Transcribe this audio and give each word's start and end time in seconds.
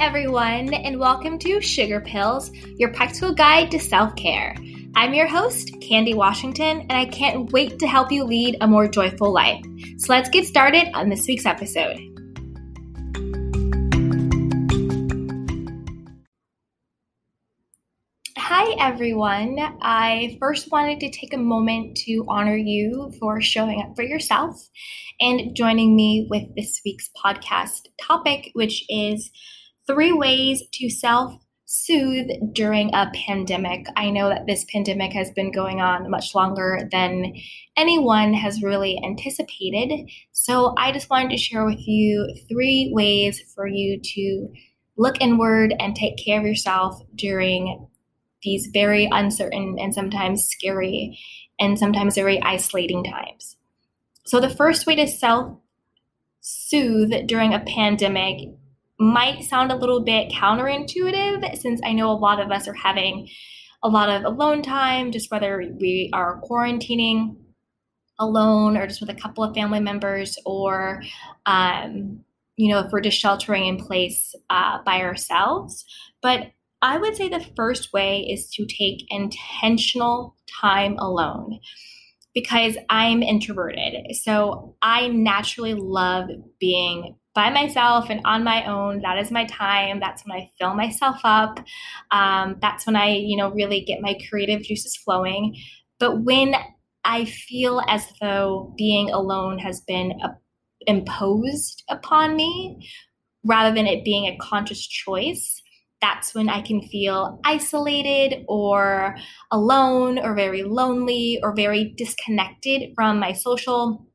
everyone, 0.00 0.72
and 0.72 0.98
welcome 0.98 1.38
to 1.38 1.60
Sugar 1.60 2.00
Pills, 2.00 2.50
your 2.78 2.90
practical 2.90 3.34
guide 3.34 3.70
to 3.70 3.78
self 3.78 4.16
care. 4.16 4.56
I'm 4.96 5.12
your 5.12 5.26
host, 5.26 5.78
Candy 5.82 6.14
Washington, 6.14 6.80
and 6.88 6.92
I 6.92 7.04
can't 7.04 7.52
wait 7.52 7.78
to 7.80 7.86
help 7.86 8.10
you 8.10 8.24
lead 8.24 8.56
a 8.62 8.66
more 8.66 8.88
joyful 8.88 9.30
life. 9.30 9.62
So 9.98 10.14
let's 10.14 10.30
get 10.30 10.46
started 10.46 10.88
on 10.94 11.10
this 11.10 11.26
week's 11.28 11.44
episode. 11.44 11.98
Hi, 18.38 18.74
everyone. 18.80 19.58
I 19.82 20.38
first 20.40 20.72
wanted 20.72 21.00
to 21.00 21.10
take 21.10 21.34
a 21.34 21.38
moment 21.38 21.98
to 22.06 22.24
honor 22.26 22.56
you 22.56 23.12
for 23.20 23.42
showing 23.42 23.82
up 23.82 23.94
for 23.96 24.02
yourself 24.02 24.66
and 25.20 25.54
joining 25.54 25.94
me 25.94 26.26
with 26.30 26.44
this 26.56 26.80
week's 26.86 27.10
podcast 27.22 27.82
topic, 28.00 28.50
which 28.54 28.86
is 28.88 29.30
three 29.90 30.12
ways 30.12 30.62
to 30.72 30.88
self 30.88 31.34
soothe 31.66 32.28
during 32.52 32.92
a 32.94 33.10
pandemic. 33.26 33.86
I 33.96 34.10
know 34.10 34.28
that 34.28 34.46
this 34.46 34.64
pandemic 34.72 35.12
has 35.12 35.30
been 35.30 35.52
going 35.52 35.80
on 35.80 36.10
much 36.10 36.34
longer 36.34 36.88
than 36.90 37.32
anyone 37.76 38.34
has 38.34 38.62
really 38.62 39.00
anticipated. 39.04 40.10
So 40.32 40.74
I 40.76 40.90
just 40.90 41.10
wanted 41.10 41.30
to 41.30 41.36
share 41.36 41.64
with 41.64 41.86
you 41.86 42.34
three 42.48 42.90
ways 42.92 43.40
for 43.54 43.68
you 43.68 44.00
to 44.00 44.48
look 44.96 45.20
inward 45.20 45.74
and 45.78 45.94
take 45.94 46.16
care 46.16 46.40
of 46.40 46.46
yourself 46.46 47.00
during 47.14 47.86
these 48.42 48.68
very 48.72 49.08
uncertain 49.10 49.76
and 49.78 49.94
sometimes 49.94 50.44
scary 50.44 51.18
and 51.58 51.78
sometimes 51.78 52.16
very 52.16 52.42
isolating 52.42 53.04
times. 53.04 53.56
So 54.24 54.40
the 54.40 54.50
first 54.50 54.86
way 54.86 54.96
to 54.96 55.06
self 55.06 55.56
soothe 56.40 57.26
during 57.26 57.54
a 57.54 57.60
pandemic 57.60 58.48
might 59.00 59.42
sound 59.42 59.72
a 59.72 59.76
little 59.76 60.04
bit 60.04 60.30
counterintuitive 60.30 61.56
since 61.56 61.80
I 61.82 61.92
know 61.92 62.10
a 62.10 62.12
lot 62.12 62.38
of 62.38 62.52
us 62.52 62.68
are 62.68 62.74
having 62.74 63.28
a 63.82 63.88
lot 63.88 64.10
of 64.10 64.24
alone 64.24 64.62
time, 64.62 65.10
just 65.10 65.30
whether 65.30 65.64
we 65.80 66.10
are 66.12 66.40
quarantining 66.42 67.36
alone 68.18 68.76
or 68.76 68.86
just 68.86 69.00
with 69.00 69.08
a 69.08 69.14
couple 69.14 69.42
of 69.42 69.54
family 69.54 69.80
members, 69.80 70.36
or, 70.44 71.02
um, 71.46 72.22
you 72.56 72.70
know, 72.70 72.80
if 72.80 72.92
we're 72.92 73.00
just 73.00 73.18
sheltering 73.18 73.66
in 73.66 73.78
place 73.78 74.34
uh, 74.50 74.78
by 74.84 75.00
ourselves. 75.00 75.86
But 76.20 76.48
I 76.82 76.98
would 76.98 77.16
say 77.16 77.30
the 77.30 77.46
first 77.56 77.94
way 77.94 78.20
is 78.20 78.50
to 78.50 78.66
take 78.66 79.06
intentional 79.08 80.36
time 80.60 80.96
alone 80.98 81.60
because 82.34 82.76
I'm 82.90 83.22
introverted. 83.22 84.14
So 84.14 84.76
I 84.82 85.08
naturally 85.08 85.74
love 85.74 86.28
being 86.58 87.16
by 87.34 87.50
myself 87.50 88.10
and 88.10 88.20
on 88.24 88.44
my 88.44 88.64
own. 88.66 89.00
That 89.02 89.18
is 89.18 89.30
my 89.30 89.44
time. 89.46 90.00
That's 90.00 90.24
when 90.24 90.36
I 90.38 90.50
fill 90.58 90.74
myself 90.74 91.20
up. 91.24 91.60
Um, 92.10 92.56
that's 92.60 92.86
when 92.86 92.96
I, 92.96 93.10
you 93.10 93.36
know, 93.36 93.50
really 93.50 93.82
get 93.82 94.00
my 94.00 94.18
creative 94.28 94.62
juices 94.62 94.96
flowing. 94.96 95.56
But 95.98 96.22
when 96.22 96.54
I 97.04 97.24
feel 97.24 97.82
as 97.88 98.06
though 98.20 98.74
being 98.76 99.10
alone 99.10 99.58
has 99.58 99.80
been 99.80 100.12
a, 100.22 100.36
imposed 100.86 101.84
upon 101.88 102.36
me 102.36 102.88
rather 103.44 103.74
than 103.74 103.86
it 103.86 104.04
being 104.04 104.26
a 104.26 104.36
conscious 104.38 104.86
choice, 104.86 105.62
that's 106.00 106.34
when 106.34 106.48
I 106.48 106.62
can 106.62 106.80
feel 106.82 107.38
isolated 107.44 108.44
or 108.48 109.16
alone 109.50 110.18
or 110.18 110.34
very 110.34 110.62
lonely 110.62 111.38
or 111.42 111.54
very 111.54 111.94
disconnected 111.96 112.92
from 112.94 113.18
my 113.18 113.32
social 113.32 114.06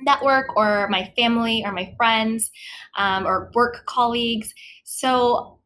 network 0.00 0.56
or 0.56 0.88
my 0.88 1.12
family 1.16 1.62
or 1.64 1.72
my 1.72 1.94
friends 1.96 2.50
um, 2.96 3.26
or 3.26 3.50
work 3.54 3.84
colleagues. 3.86 4.52
So 4.84 5.60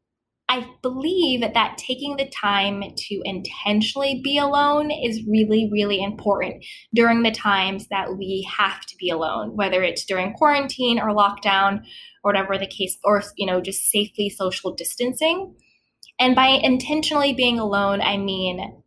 I 0.49 0.67
believe 0.83 1.43
that 1.43 1.79
taking 1.79 2.17
the 2.17 2.29
time 2.29 2.83
to 2.97 3.23
intentionally 3.25 4.21
be 4.25 4.37
alone 4.37 4.91
is 4.91 5.25
really, 5.25 5.69
really 5.71 6.03
important 6.03 6.65
during 6.93 7.23
the 7.23 7.31
times 7.31 7.87
that 7.89 8.17
we 8.19 8.49
have 8.59 8.85
to 8.87 8.97
be 8.97 9.11
alone, 9.11 9.55
whether 9.55 9.81
it's 9.85 10.05
during 10.05 10.33
quarantine 10.33 10.99
or 10.99 11.11
lockdown 11.11 11.83
or 12.25 12.33
whatever 12.33 12.59
the 12.59 12.67
case, 12.67 12.99
or, 13.05 13.23
you 13.37 13.47
know, 13.47 13.61
just 13.61 13.91
safely 13.91 14.29
social 14.29 14.75
distancing. 14.75 15.55
And 16.19 16.35
by 16.35 16.49
intentionally 16.49 17.33
being 17.33 17.61
alone, 17.61 18.01
I 18.01 18.17
mean 18.17 18.83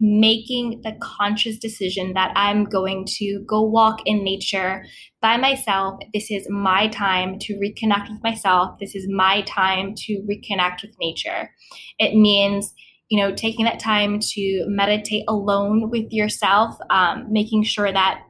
making 0.00 0.80
the 0.84 0.92
conscious 1.00 1.58
decision 1.58 2.12
that 2.14 2.32
I'm 2.36 2.64
going 2.64 3.04
to 3.18 3.42
go 3.46 3.62
walk 3.62 4.00
in 4.06 4.22
nature 4.22 4.84
by 5.20 5.36
myself. 5.36 5.98
This 6.14 6.30
is 6.30 6.46
my 6.48 6.88
time 6.88 7.38
to 7.40 7.54
reconnect 7.54 8.08
with 8.08 8.22
myself. 8.22 8.78
This 8.78 8.94
is 8.94 9.08
my 9.08 9.42
time 9.42 9.94
to 9.96 10.22
reconnect 10.30 10.82
with 10.82 10.94
nature. 11.00 11.50
It 11.98 12.14
means, 12.14 12.72
you 13.08 13.20
know, 13.20 13.34
taking 13.34 13.64
that 13.64 13.80
time 13.80 14.20
to 14.20 14.64
meditate 14.68 15.24
alone 15.26 15.90
with 15.90 16.12
yourself, 16.12 16.76
um, 16.90 17.26
making 17.30 17.64
sure 17.64 17.92
that 17.92 18.22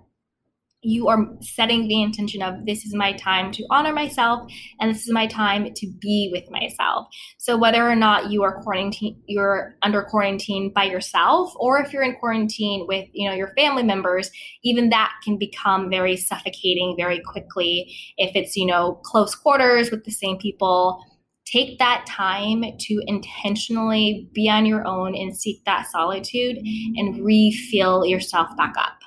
you 0.82 1.08
are 1.08 1.26
setting 1.40 1.88
the 1.88 2.02
intention 2.02 2.40
of 2.40 2.64
this 2.64 2.84
is 2.84 2.94
my 2.94 3.12
time 3.14 3.50
to 3.50 3.66
honor 3.70 3.92
myself 3.92 4.48
and 4.80 4.90
this 4.90 5.02
is 5.02 5.12
my 5.12 5.26
time 5.26 5.72
to 5.74 5.86
be 6.00 6.30
with 6.32 6.48
myself. 6.50 7.08
So 7.38 7.56
whether 7.56 7.88
or 7.88 7.96
not 7.96 8.30
you 8.30 8.42
are 8.44 8.62
quarantine 8.62 9.20
you're 9.26 9.74
under 9.82 10.02
quarantine 10.02 10.72
by 10.72 10.84
yourself 10.84 11.52
or 11.56 11.80
if 11.80 11.92
you're 11.92 12.04
in 12.04 12.14
quarantine 12.16 12.86
with 12.86 13.08
you 13.12 13.28
know 13.28 13.34
your 13.34 13.52
family 13.54 13.82
members 13.82 14.30
even 14.62 14.90
that 14.90 15.12
can 15.24 15.36
become 15.36 15.90
very 15.90 16.16
suffocating 16.16 16.94
very 16.96 17.20
quickly. 17.20 17.92
If 18.16 18.36
it's 18.36 18.56
you 18.56 18.66
know 18.66 19.00
close 19.04 19.34
quarters 19.34 19.90
with 19.90 20.04
the 20.04 20.12
same 20.12 20.38
people 20.38 21.04
take 21.44 21.78
that 21.78 22.04
time 22.06 22.62
to 22.78 23.02
intentionally 23.06 24.28
be 24.34 24.50
on 24.50 24.66
your 24.66 24.86
own 24.86 25.14
and 25.14 25.34
seek 25.34 25.64
that 25.64 25.86
solitude 25.86 26.58
and 26.96 27.24
refill 27.24 28.04
yourself 28.04 28.54
back 28.58 28.74
up 28.76 28.98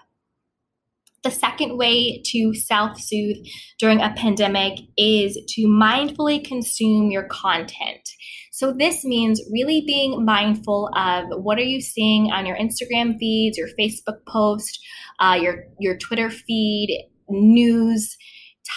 the 1.24 1.32
second 1.32 1.78
way 1.78 2.22
to 2.28 2.54
self 2.54 3.00
soothe 3.00 3.38
during 3.80 4.02
a 4.02 4.14
pandemic 4.16 4.80
is 4.98 5.38
to 5.50 5.68
mindfully 5.68 6.44
consume 6.44 7.12
your 7.12 7.28
content. 7.28 8.10
So 8.52 8.72
this 8.72 9.04
means 9.04 9.42
really 9.52 9.84
being 9.86 10.24
mindful 10.26 10.90
of 10.96 11.26
what 11.30 11.58
are 11.58 11.64
you 11.64 11.82
seeing 11.82 12.32
on 12.32 12.46
your 12.46 12.58
Instagram 12.58 13.18
feeds, 13.18 13.58
your 13.58 13.70
Facebook 13.80 14.20
post, 14.28 14.80
uh, 15.20 15.38
your 15.42 15.64
your 15.80 15.98
Twitter 15.98 16.30
feed, 16.30 17.08
news, 17.30 18.18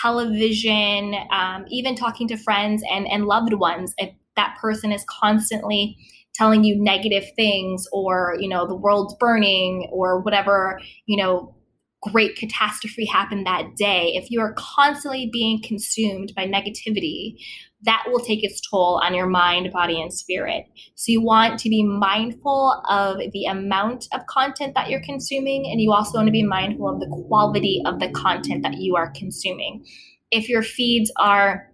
television, 0.00 1.14
um, 1.30 1.64
even 1.70 1.94
talking 1.94 2.28
to 2.28 2.36
friends 2.36 2.82
and 2.90 3.06
and 3.08 3.26
loved 3.26 3.54
ones. 3.54 3.94
If 3.98 4.14
that 4.36 4.56
person 4.60 4.92
is 4.92 5.04
constantly 5.08 5.96
telling 6.34 6.64
you 6.64 6.82
negative 6.82 7.24
things, 7.36 7.86
or 7.92 8.36
you 8.38 8.48
know 8.48 8.66
the 8.66 8.76
world's 8.76 9.14
burning, 9.20 9.88
or 9.92 10.20
whatever 10.20 10.80
you 11.06 11.22
know 11.22 11.53
great 12.10 12.36
catastrophe 12.36 13.06
happened 13.06 13.46
that 13.46 13.76
day, 13.76 14.12
if 14.14 14.30
you 14.30 14.40
are 14.40 14.54
constantly 14.56 15.28
being 15.32 15.62
consumed 15.62 16.32
by 16.36 16.46
negativity, 16.46 17.36
that 17.82 18.04
will 18.06 18.20
take 18.20 18.42
its 18.42 18.60
toll 18.68 19.00
on 19.04 19.14
your 19.14 19.26
mind, 19.26 19.70
body, 19.72 20.00
and 20.00 20.12
spirit. 20.12 20.64
So 20.94 21.12
you 21.12 21.22
want 21.22 21.58
to 21.60 21.68
be 21.68 21.82
mindful 21.82 22.82
of 22.88 23.18
the 23.32 23.44
amount 23.44 24.06
of 24.12 24.26
content 24.26 24.74
that 24.74 24.88
you're 24.88 25.02
consuming, 25.02 25.66
and 25.70 25.80
you 25.80 25.92
also 25.92 26.18
want 26.18 26.28
to 26.28 26.32
be 26.32 26.42
mindful 26.42 26.88
of 26.88 27.00
the 27.00 27.24
quality 27.28 27.82
of 27.84 28.00
the 28.00 28.10
content 28.10 28.62
that 28.62 28.78
you 28.78 28.96
are 28.96 29.12
consuming. 29.14 29.84
If 30.30 30.48
your 30.48 30.62
feeds 30.62 31.12
are 31.18 31.70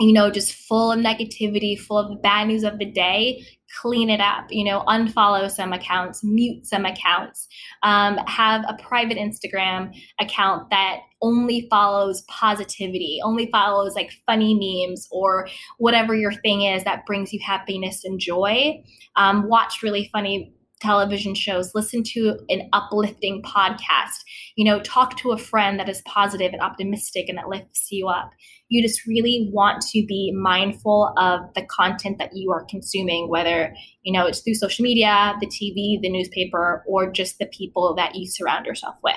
you 0.00 0.14
know, 0.14 0.30
just 0.30 0.54
full 0.54 0.92
of 0.92 0.98
negativity, 0.98 1.78
full 1.78 1.98
of 1.98 2.08
the 2.08 2.16
bad 2.16 2.48
news 2.48 2.64
of 2.64 2.78
the 2.78 2.86
day, 2.86 3.44
clean 3.80 4.08
it 4.10 4.20
up, 4.20 4.46
you 4.50 4.64
know, 4.64 4.82
unfollow 4.88 5.50
some 5.50 5.72
accounts, 5.72 6.24
mute 6.24 6.66
some 6.66 6.86
accounts, 6.86 7.46
um, 7.82 8.16
have 8.26 8.64
a 8.66 8.82
private 8.82 9.18
Instagram 9.18 9.94
account 10.18 10.70
that 10.70 11.00
only 11.22 11.68
follows 11.70 12.22
positivity, 12.22 13.20
only 13.22 13.48
follows 13.52 13.94
like 13.94 14.10
funny 14.26 14.54
memes 14.54 15.06
or 15.12 15.46
whatever 15.78 16.14
your 16.14 16.32
thing 16.32 16.62
is 16.62 16.82
that 16.84 17.04
brings 17.06 17.32
you 17.32 17.38
happiness 17.44 18.02
and 18.04 18.18
joy. 18.18 18.82
Um, 19.16 19.48
watch 19.48 19.82
really 19.82 20.08
funny 20.12 20.52
television 20.80 21.34
shows, 21.34 21.74
listen 21.74 22.02
to 22.02 22.38
an 22.48 22.68
uplifting 22.72 23.42
podcast, 23.42 24.24
you 24.56 24.64
know, 24.64 24.80
talk 24.80 25.16
to 25.18 25.32
a 25.32 25.38
friend 25.38 25.78
that 25.78 25.88
is 25.88 26.02
positive 26.06 26.52
and 26.52 26.62
optimistic 26.62 27.28
and 27.28 27.38
that 27.38 27.48
lifts 27.48 27.88
you 27.90 28.08
up. 28.08 28.30
You 28.68 28.82
just 28.82 29.06
really 29.06 29.50
want 29.52 29.82
to 29.92 30.04
be 30.06 30.32
mindful 30.32 31.12
of 31.16 31.40
the 31.54 31.66
content 31.66 32.18
that 32.18 32.30
you 32.34 32.50
are 32.52 32.64
consuming, 32.68 33.28
whether, 33.28 33.74
you 34.02 34.12
know, 34.12 34.26
it's 34.26 34.40
through 34.40 34.54
social 34.54 34.82
media, 34.82 35.34
the 35.40 35.46
TV, 35.46 36.00
the 36.00 36.10
newspaper, 36.10 36.82
or 36.86 37.10
just 37.10 37.38
the 37.38 37.46
people 37.46 37.94
that 37.96 38.14
you 38.14 38.28
surround 38.28 38.66
yourself 38.66 38.96
with. 39.02 39.16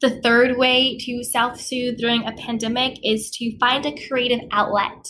The 0.00 0.20
third 0.20 0.58
way 0.58 0.96
to 0.98 1.24
self 1.24 1.60
soothe 1.60 1.98
during 1.98 2.24
a 2.24 2.32
pandemic 2.32 2.98
is 3.04 3.30
to 3.32 3.58
find 3.58 3.84
a 3.84 4.06
creative 4.06 4.40
outlet. 4.52 5.08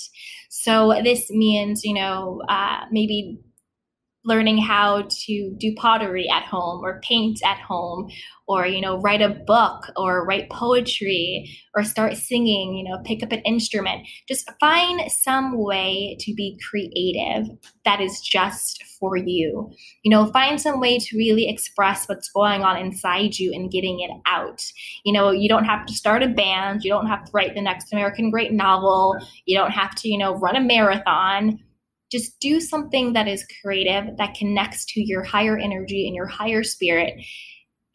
So, 0.49 0.99
this 1.05 1.31
means, 1.31 1.85
you 1.85 1.93
know, 1.93 2.43
uh, 2.49 2.85
maybe 2.91 3.39
learning 4.25 4.59
how 4.59 5.07
to 5.09 5.55
do 5.59 5.75
pottery 5.77 6.29
at 6.29 6.45
home 6.45 6.85
or 6.85 7.01
paint 7.03 7.41
at 7.45 7.59
home 7.59 8.09
or 8.49 8.67
you 8.67 8.81
know 8.81 9.01
write 9.01 9.23
a 9.23 9.29
book 9.29 9.85
or 9.97 10.25
write 10.25 10.51
poetry 10.51 11.49
or 11.75 11.85
start 11.85 12.17
singing 12.17 12.75
you 12.75 12.85
know 12.85 12.99
pick 13.05 13.23
up 13.23 13.31
an 13.31 13.41
instrument. 13.41 14.07
Just 14.27 14.51
find 14.59 15.11
some 15.11 15.57
way 15.57 16.17
to 16.21 16.35
be 16.35 16.59
creative 16.69 17.47
that 17.85 18.01
is 18.01 18.21
just 18.21 18.83
for 18.99 19.17
you. 19.17 19.71
You 20.03 20.11
know 20.11 20.27
find 20.33 20.61
some 20.61 20.81
way 20.81 20.99
to 20.99 21.17
really 21.17 21.49
express 21.49 22.09
what's 22.09 22.31
going 22.31 22.63
on 22.63 22.77
inside 22.77 23.39
you 23.39 23.53
and 23.53 23.71
getting 23.71 24.01
it 24.01 24.11
out. 24.27 24.65
You 25.05 25.13
know 25.13 25.31
you 25.31 25.49
don't 25.49 25.65
have 25.65 25.87
to 25.87 25.95
start 25.95 26.23
a 26.23 26.29
band. 26.29 26.83
You 26.83 26.91
don't 26.91 27.07
have 27.07 27.25
to 27.25 27.31
write 27.33 27.55
the 27.55 27.63
next 27.63 27.93
american 27.93 28.31
great 28.31 28.53
novel. 28.53 29.17
You 29.47 29.57
don't 29.57 29.71
have 29.71 29.95
to 29.97 30.09
you 30.09 30.19
know 30.19 30.35
run 30.35 30.57
a 30.57 30.61
marathon 30.61 31.61
just 32.11 32.39
do 32.41 32.61
something 32.61 33.13
that 33.13 33.29
is 33.29 33.47
creative 33.63 34.17
that 34.17 34.35
connects 34.35 34.85
to 34.87 35.01
your 35.01 35.23
higher 35.23 35.59
energy 35.59 36.07
and 36.07 36.17
your 36.17 36.27
higher 36.27 36.63
spirit 36.63 37.15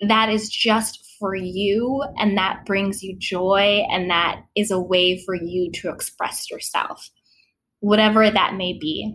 that 0.08 0.30
is 0.30 0.50
just 0.50 1.00
for 1.20 1.36
you 1.36 2.04
and 2.18 2.38
that 2.38 2.66
brings 2.66 3.02
you 3.02 3.16
joy 3.18 3.86
and 3.90 4.10
that 4.10 4.42
is 4.56 4.72
a 4.72 4.80
way 4.80 5.22
for 5.24 5.36
you 5.36 5.72
to 5.72 5.90
express 5.90 6.50
yourself 6.52 7.10
whatever 7.80 8.30
that 8.30 8.56
may 8.56 8.78
be. 8.80 9.14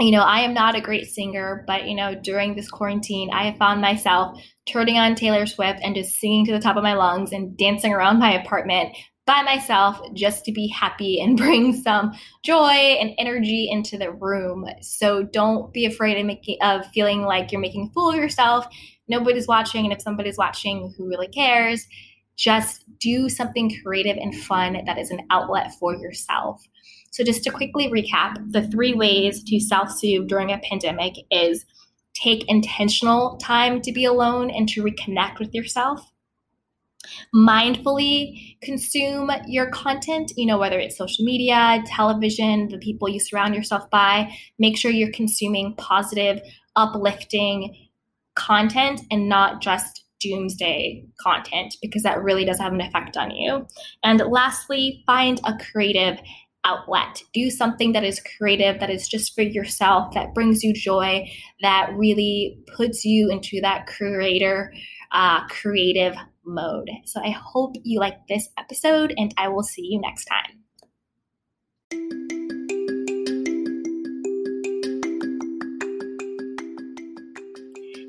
You 0.00 0.10
know 0.10 0.22
i 0.22 0.40
am 0.40 0.54
not 0.54 0.74
a 0.74 0.80
great 0.80 1.06
singer 1.06 1.62
but 1.68 1.86
you 1.86 1.94
know 1.94 2.16
during 2.16 2.56
this 2.56 2.68
quarantine 2.68 3.30
i 3.32 3.44
have 3.44 3.58
found 3.58 3.80
myself 3.80 4.36
turning 4.66 4.98
on 4.98 5.14
taylor 5.14 5.46
swift 5.46 5.78
and 5.84 5.94
just 5.94 6.18
singing 6.18 6.44
to 6.46 6.52
the 6.52 6.58
top 6.58 6.76
of 6.76 6.82
my 6.82 6.94
lungs 6.94 7.30
and 7.30 7.56
dancing 7.56 7.92
around 7.92 8.18
my 8.18 8.32
apartment 8.32 8.96
by 9.26 9.42
myself 9.42 10.00
just 10.12 10.44
to 10.44 10.52
be 10.52 10.68
happy 10.68 11.20
and 11.20 11.36
bring 11.38 11.72
some 11.72 12.12
joy 12.42 12.72
and 12.72 13.12
energy 13.18 13.68
into 13.70 13.96
the 13.96 14.12
room. 14.12 14.66
So 14.80 15.22
don't 15.22 15.72
be 15.72 15.86
afraid 15.86 16.18
of 16.18 16.26
making 16.26 16.58
of 16.62 16.86
feeling 16.86 17.22
like 17.22 17.52
you're 17.52 17.60
making 17.60 17.88
a 17.88 17.92
fool 17.92 18.10
of 18.10 18.16
yourself. 18.16 18.66
Nobody's 19.08 19.46
watching, 19.46 19.84
and 19.84 19.92
if 19.92 20.00
somebody's 20.00 20.38
watching, 20.38 20.94
who 20.96 21.08
really 21.08 21.28
cares? 21.28 21.86
Just 22.36 22.84
do 22.98 23.28
something 23.28 23.74
creative 23.82 24.16
and 24.16 24.34
fun 24.34 24.78
that 24.86 24.98
is 24.98 25.10
an 25.10 25.20
outlet 25.30 25.72
for 25.78 25.94
yourself. 25.94 26.66
So 27.10 27.22
just 27.22 27.44
to 27.44 27.50
quickly 27.50 27.88
recap, 27.88 28.36
the 28.50 28.66
three 28.68 28.94
ways 28.94 29.44
to 29.44 29.60
self-soothe 29.60 30.26
during 30.26 30.50
a 30.50 30.58
pandemic 30.58 31.14
is 31.30 31.64
take 32.14 32.48
intentional 32.48 33.36
time 33.36 33.80
to 33.82 33.92
be 33.92 34.04
alone 34.04 34.50
and 34.50 34.68
to 34.70 34.82
reconnect 34.82 35.38
with 35.38 35.54
yourself 35.54 36.00
mindfully 37.34 38.56
consume 38.62 39.30
your 39.46 39.70
content, 39.70 40.32
you 40.36 40.46
know, 40.46 40.58
whether 40.58 40.78
it's 40.78 40.96
social 40.96 41.24
media, 41.24 41.82
television, 41.86 42.68
the 42.68 42.78
people 42.78 43.08
you 43.08 43.20
surround 43.20 43.54
yourself 43.54 43.88
by. 43.90 44.30
Make 44.58 44.76
sure 44.76 44.90
you're 44.90 45.12
consuming 45.12 45.74
positive, 45.76 46.40
uplifting 46.76 47.88
content 48.34 49.02
and 49.10 49.28
not 49.28 49.60
just 49.60 50.04
doomsday 50.20 51.04
content 51.20 51.76
because 51.82 52.02
that 52.02 52.22
really 52.22 52.44
does 52.44 52.58
have 52.58 52.72
an 52.72 52.80
effect 52.80 53.16
on 53.16 53.30
you. 53.30 53.66
And 54.02 54.20
lastly, 54.20 55.02
find 55.06 55.40
a 55.44 55.54
creative 55.72 56.18
outlet. 56.64 57.22
Do 57.32 57.50
something 57.50 57.92
that 57.92 58.04
is 58.04 58.22
creative, 58.38 58.80
that 58.80 58.90
is 58.90 59.06
just 59.06 59.34
for 59.34 59.42
yourself, 59.42 60.14
that 60.14 60.34
brings 60.34 60.64
you 60.64 60.72
joy, 60.72 61.30
that 61.60 61.90
really 61.94 62.58
puts 62.74 63.04
you 63.04 63.30
into 63.30 63.60
that 63.60 63.86
creator, 63.86 64.72
uh, 65.12 65.46
creative 65.48 66.14
mode. 66.44 66.90
So 67.04 67.20
I 67.20 67.30
hope 67.30 67.74
you 67.82 68.00
like 68.00 68.26
this 68.28 68.48
episode, 68.58 69.14
and 69.16 69.32
I 69.36 69.48
will 69.48 69.62
see 69.62 69.82
you 69.82 70.00
next 70.00 70.26
time. 70.26 70.64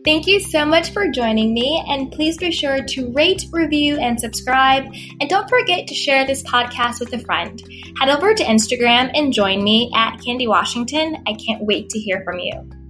Thank 0.06 0.28
you 0.28 0.40
so 0.40 0.68
much 0.68 0.92
for 0.92 1.08
joining 1.08 1.52
me, 1.56 1.84
and 1.90 2.12
please 2.12 2.38
be 2.38 2.52
sure 2.52 2.84
to 2.84 3.12
rate, 3.14 3.46
review, 3.52 3.98
and 3.98 4.20
subscribe. 4.20 4.86
And 5.20 5.28
don't 5.28 5.50
forget 5.50 5.88
to 5.88 5.96
share 5.96 6.28
this 6.28 6.44
podcast 6.44 7.00
with 7.00 7.12
a 7.14 7.20
friend. 7.20 7.60
Head 8.00 8.10
over 8.10 8.36
to 8.36 8.44
Instagram 8.44 9.10
and 9.16 9.34
join 9.34 9.64
me 9.64 9.92
at 9.96 10.18
Candy 10.24 10.46
Washington. 10.46 11.24
I 11.26 11.34
can't 11.34 11.64
wait 11.64 11.90
to 11.90 12.00
hear 12.00 12.22
from 12.24 12.38
you. 12.38 12.85